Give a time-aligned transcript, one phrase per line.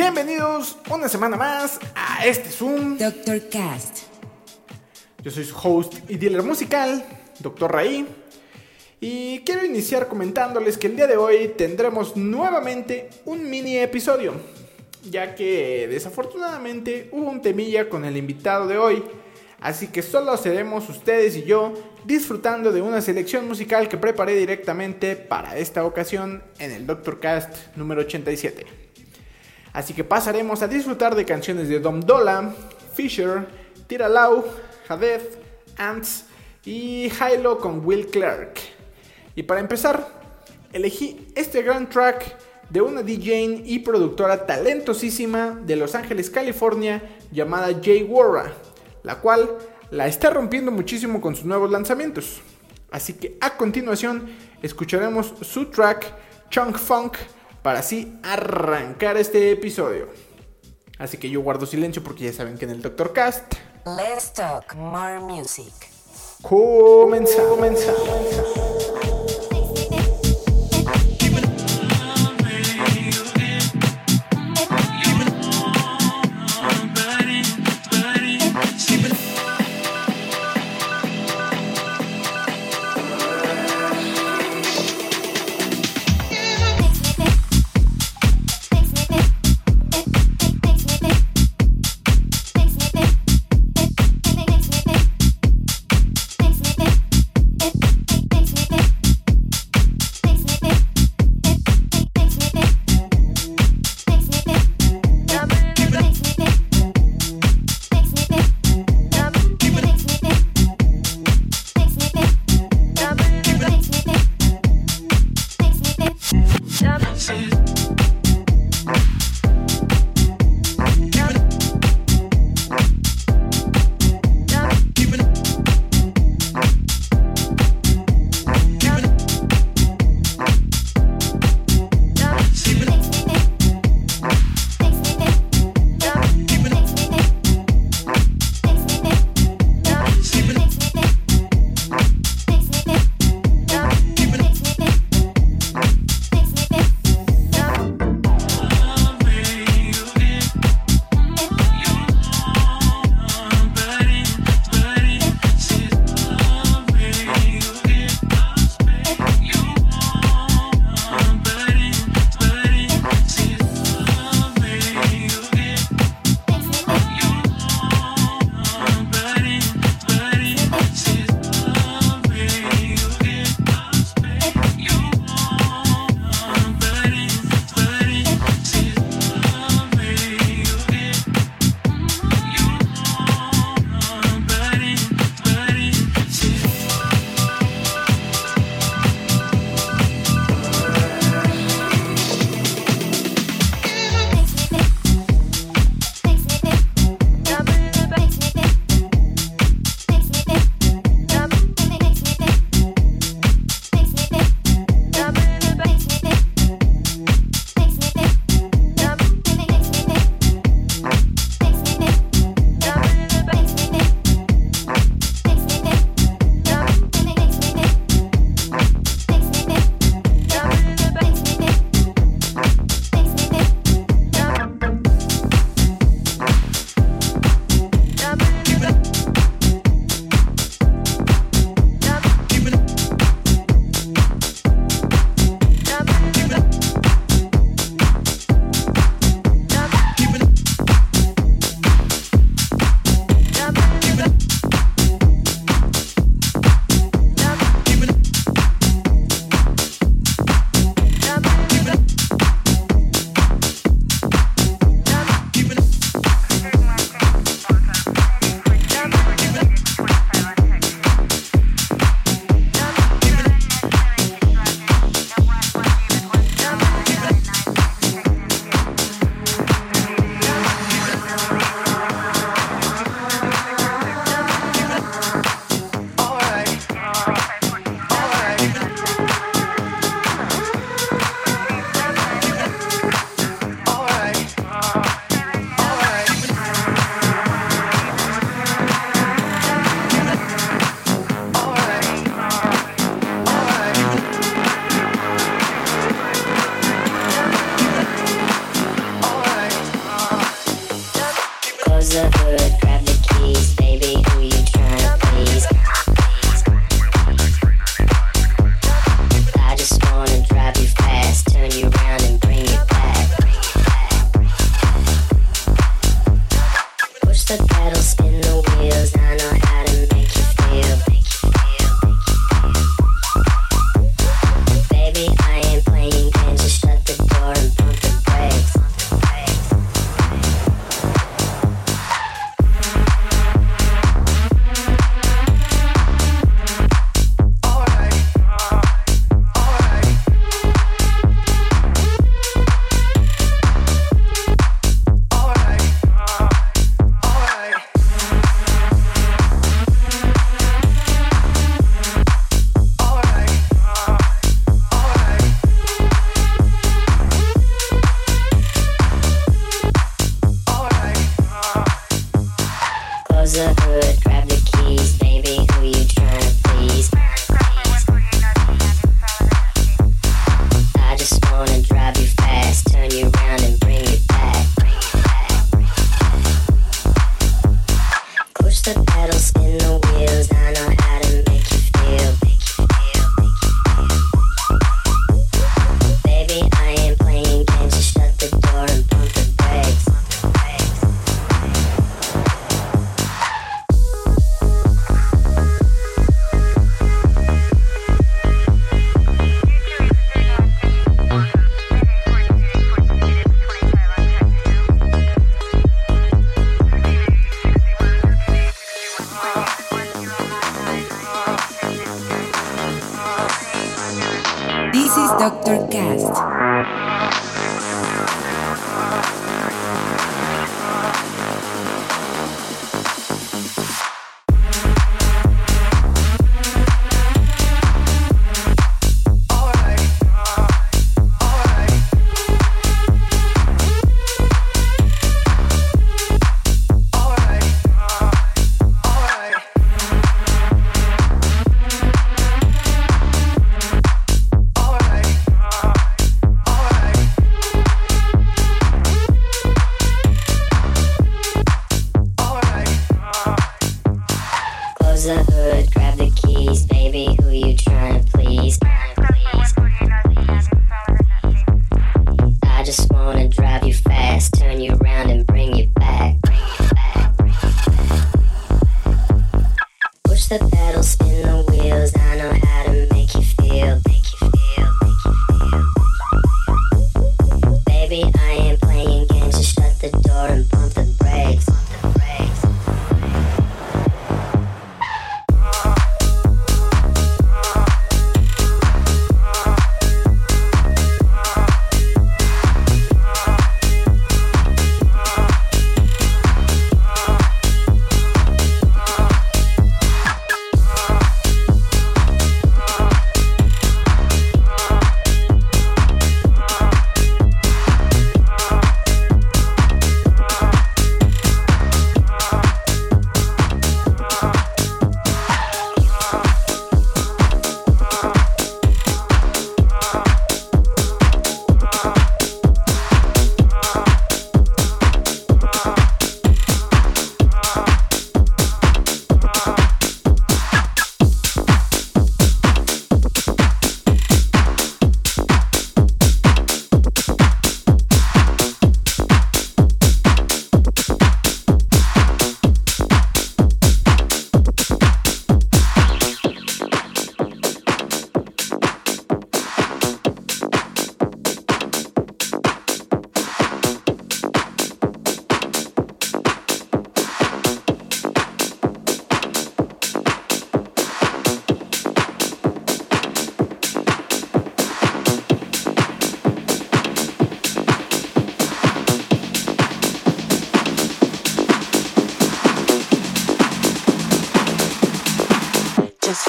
[0.00, 2.98] Bienvenidos una semana más a este Zoom.
[2.98, 3.48] Dr.
[3.48, 4.04] Cast.
[5.24, 7.04] Yo soy su host y dealer musical,
[7.40, 7.72] Dr.
[7.72, 8.06] Raí.
[9.00, 14.34] Y quiero iniciar comentándoles que el día de hoy tendremos nuevamente un mini episodio,
[15.10, 19.02] ya que desafortunadamente hubo un temilla con el invitado de hoy,
[19.58, 21.74] así que solo seremos ustedes y yo
[22.04, 27.74] disfrutando de una selección musical que preparé directamente para esta ocasión en el Doctor Cast
[27.74, 28.77] número 87.
[29.78, 32.52] Así que pasaremos a disfrutar de canciones de Dom Dola,
[32.94, 33.46] Fisher,
[33.86, 34.44] Tiralau,
[34.88, 35.38] Hadeth,
[35.76, 36.24] Ants
[36.64, 38.54] y Hilo con Will Clark.
[39.36, 40.04] Y para empezar,
[40.72, 42.34] elegí este gran track
[42.68, 48.52] de una DJ y productora talentosísima de Los Ángeles, California, llamada Jay Warra,
[49.04, 49.58] la cual
[49.92, 52.40] la está rompiendo muchísimo con sus nuevos lanzamientos.
[52.90, 54.28] Así que a continuación
[54.60, 56.12] escucharemos su track
[56.50, 57.16] Chunk Funk
[57.68, 60.08] para así arrancar este episodio.
[60.98, 64.74] Así que yo guardo silencio porque ya saben que en el Doctor Cast Let's talk
[64.74, 65.74] more music.
[66.40, 67.58] comenzamos.
[67.58, 68.77] comenzamos.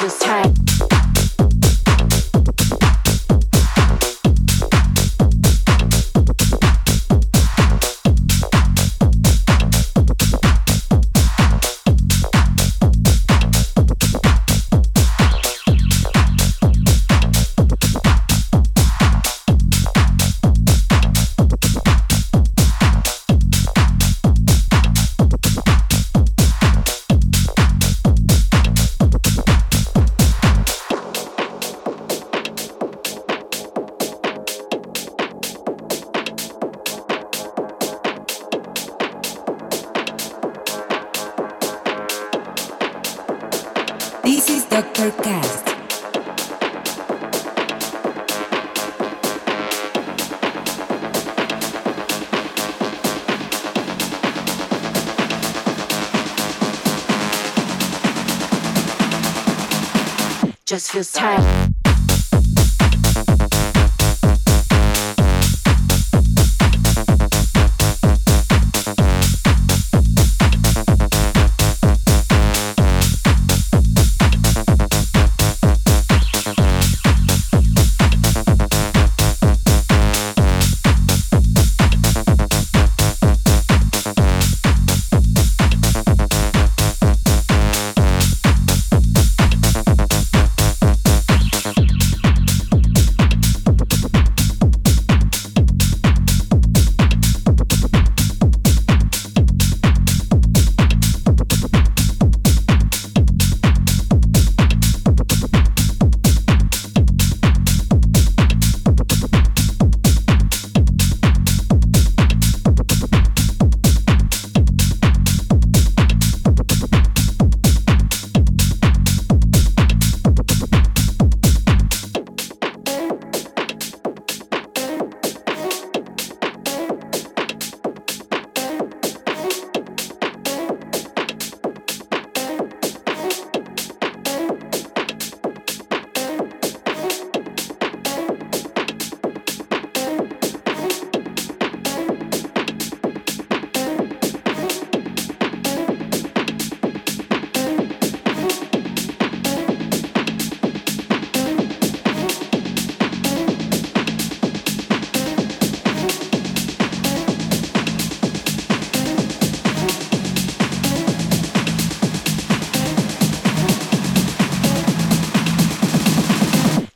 [0.02, 0.59] this time.
[60.66, 61.69] Just feels tight.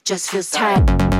[0.06, 1.13] Just feels tight.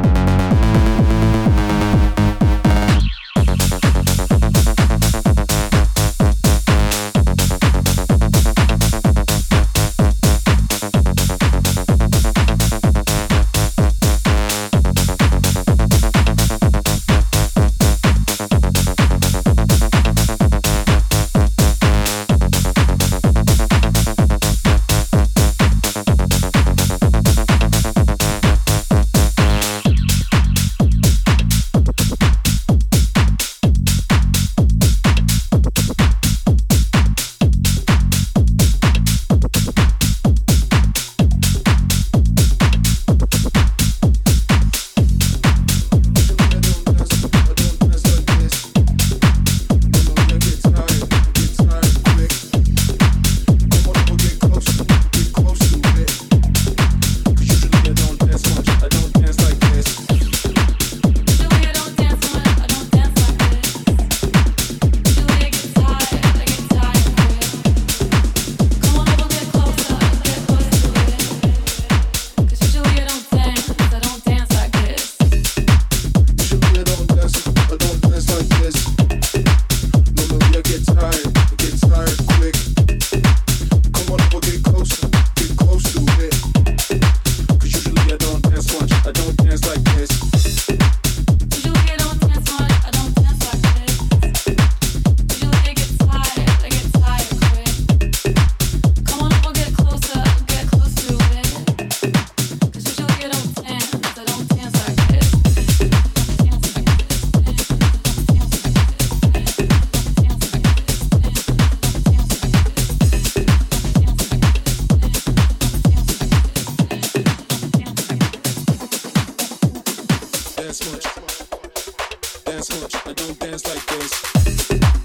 [120.74, 122.46] dance much.
[122.46, 122.96] Dance much.
[123.06, 125.03] I don't dance like this.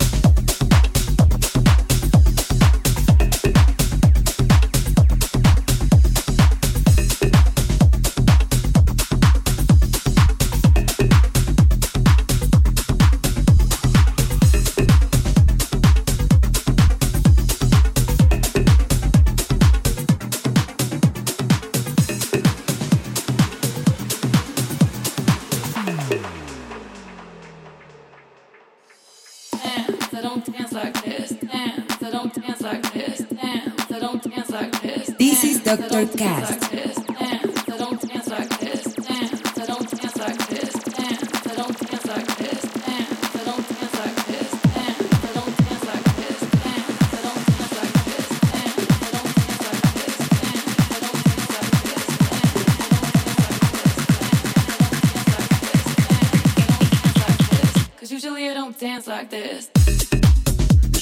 [58.11, 59.71] usually I don't dance like this.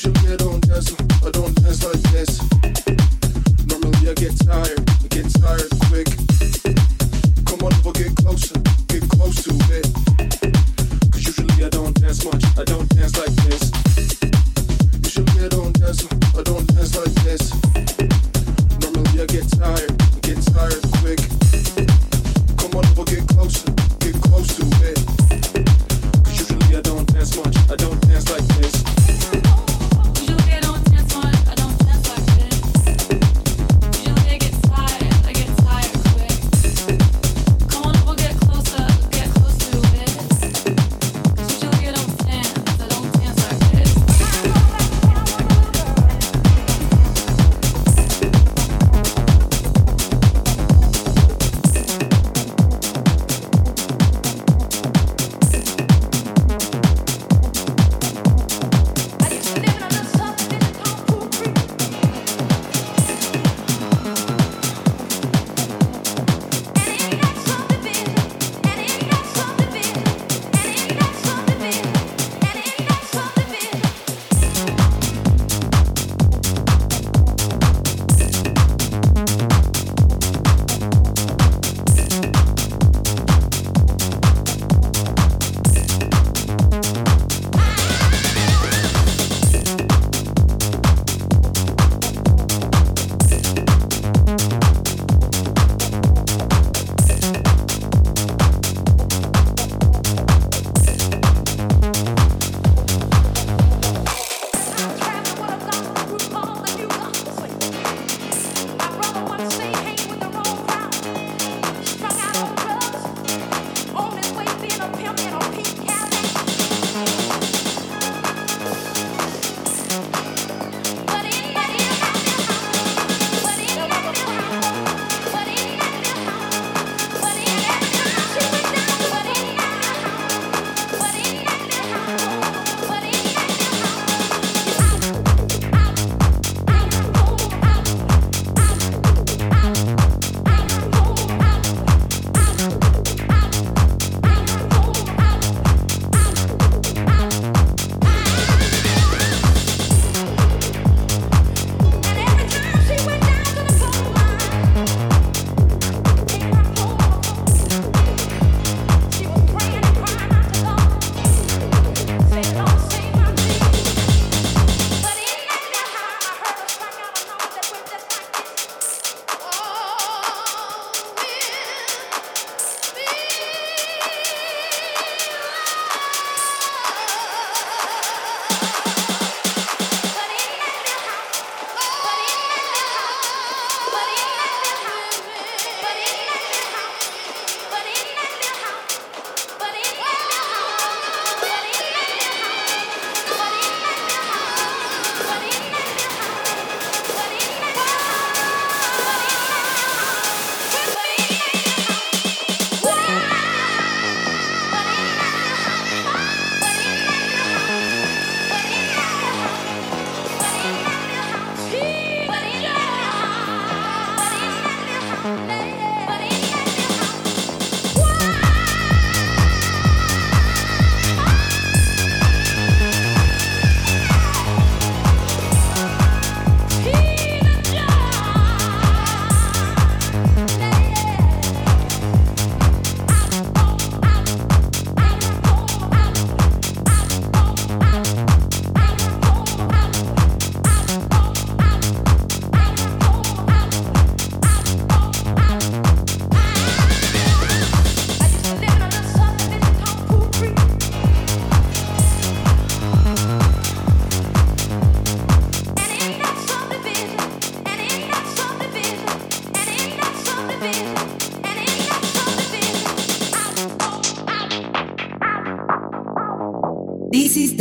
[0.05, 0.95] Usually I don't dance,
[1.25, 2.56] I don't dance like this.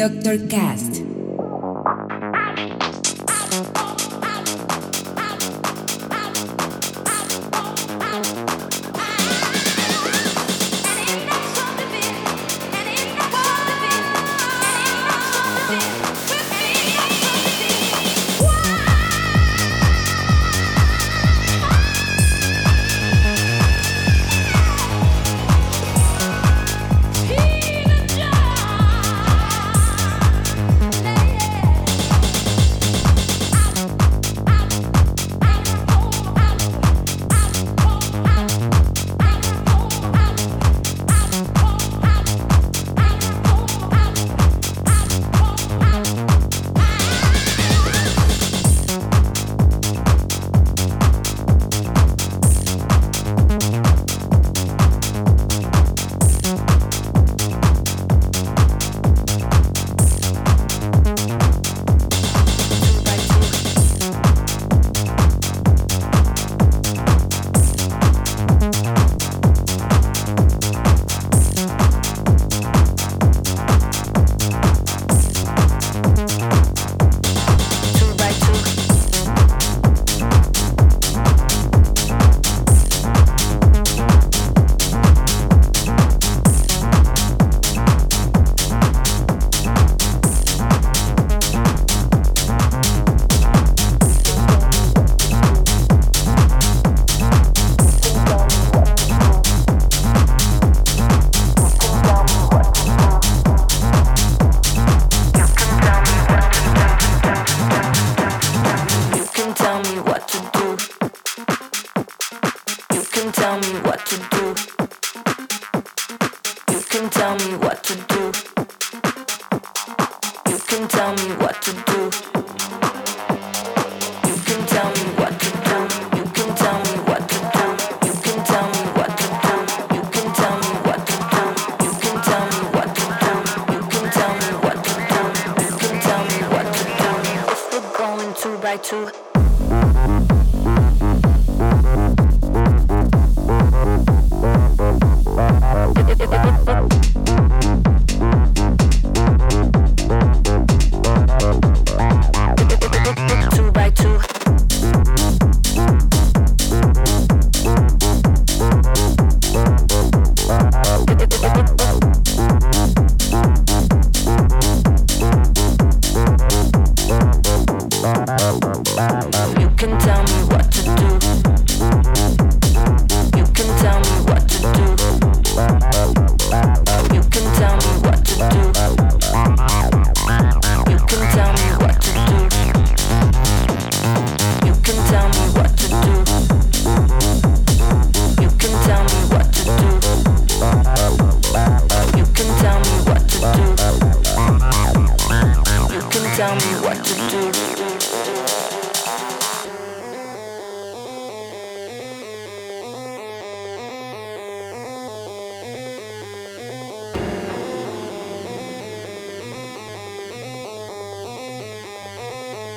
[0.05, 0.84] Doctor Cast.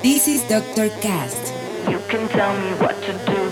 [0.01, 0.87] This is Dr.
[1.01, 1.53] Cast.
[1.91, 3.51] You can tell me what to do.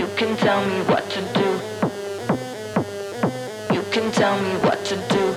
[0.00, 1.48] You can tell me what to do.
[3.74, 5.36] You can tell me what to do.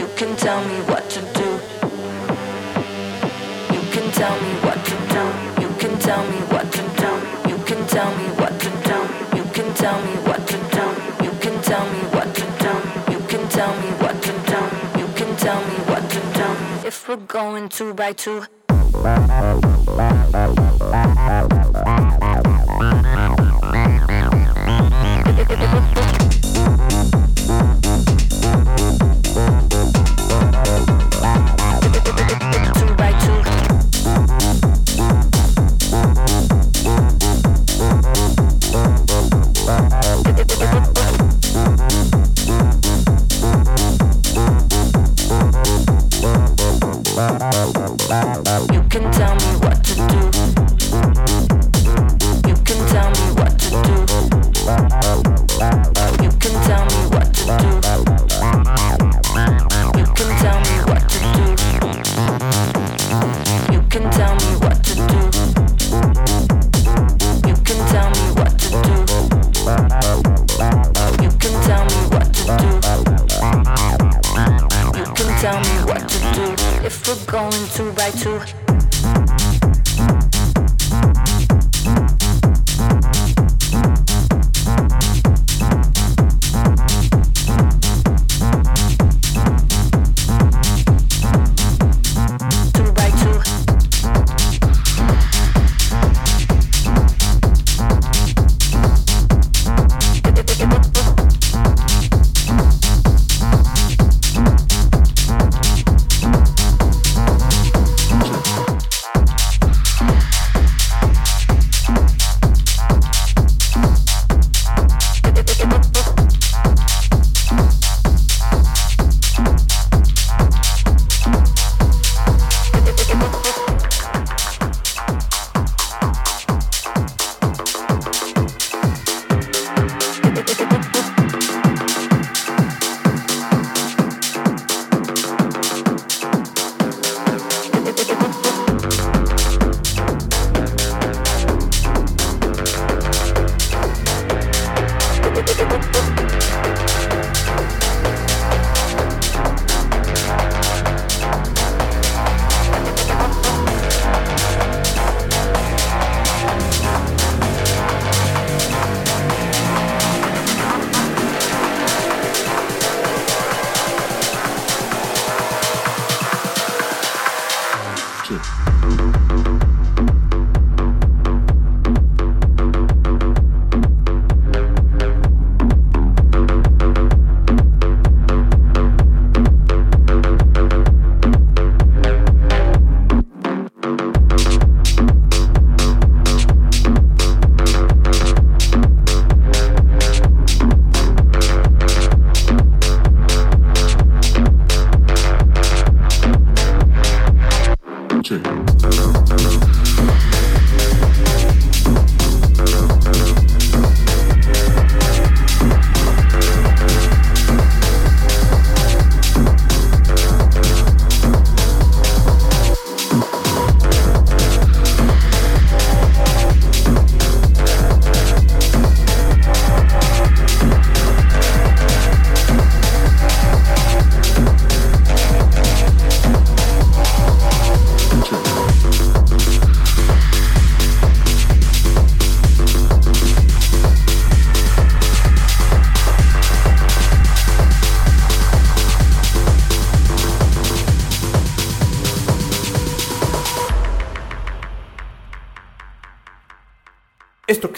[0.00, 1.48] You can tell me what to do.
[3.72, 5.22] You can tell me what to do.
[5.62, 7.10] You can tell me what to do.
[7.48, 8.31] You can tell me
[17.12, 18.42] we're going two by two.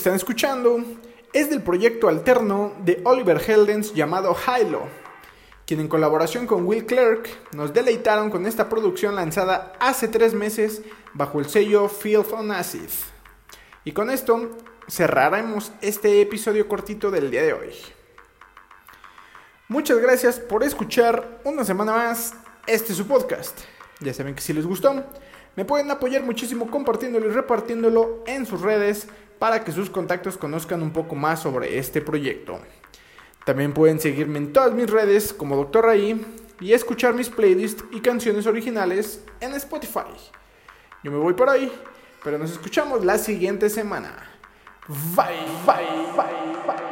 [0.05, 0.85] Están escuchando
[1.33, 4.83] es del proyecto alterno de Oliver Heldens llamado Hilo,
[5.67, 10.83] quien en colaboración con Will Clark nos deleitaron con esta producción lanzada hace tres meses
[11.15, 12.91] bajo el sello Filth on Acid.
[13.87, 14.51] Y con esto
[14.91, 17.71] cerraremos este episodio cortito del día de hoy.
[19.69, 22.35] Muchas gracias por escuchar una semana más
[22.67, 23.59] este su podcast.
[24.01, 25.03] Ya saben que si les gustó,
[25.57, 30.83] me pueden apoyar muchísimo compartiéndolo y repartiéndolo en sus redes para que sus contactos conozcan
[30.83, 32.61] un poco más sobre este proyecto.
[33.45, 35.85] También pueden seguirme en todas mis redes como Dr.
[35.85, 36.25] Ray
[36.61, 40.01] y escuchar mis playlists y canciones originales en Spotify.
[41.03, 41.71] Yo me voy por ahí,
[42.23, 44.15] pero nos escuchamos la siguiente semana.
[44.89, 45.85] Bye, bye,
[46.17, 46.84] bye, bye.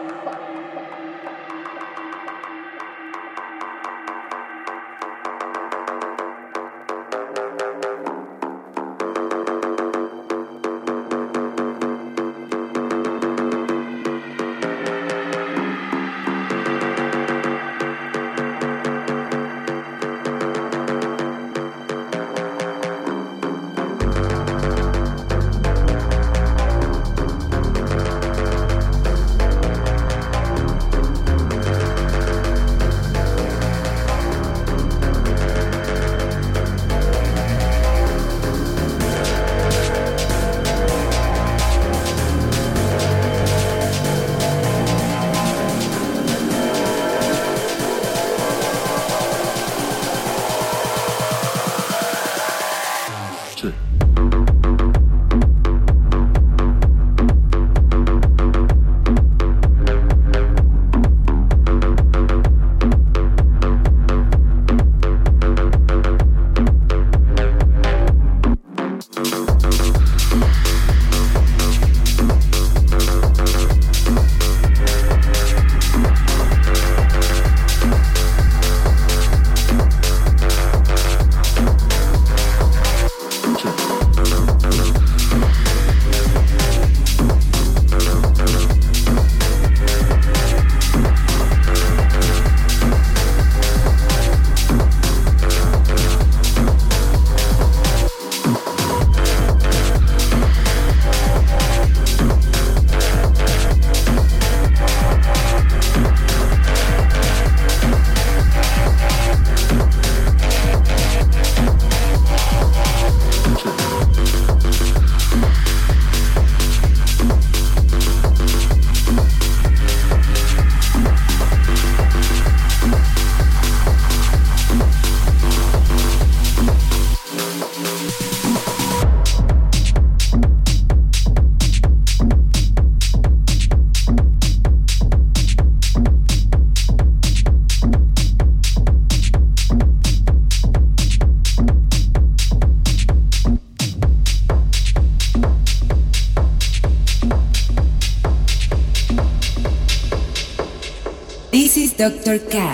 [152.03, 152.72] Doctor K.